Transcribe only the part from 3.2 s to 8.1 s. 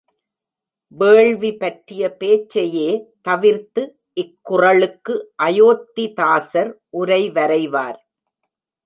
தவிர்த்து இக்குறளுக்கு அயோத்திதாசர் உரைவரைவார்.